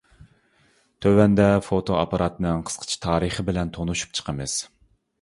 [1.05, 4.61] تۆۋەندە فوتو ئاپپاراتنىڭ قىسقىچە تارىخى بىلەن تونۇشۇپ چىقىمىز.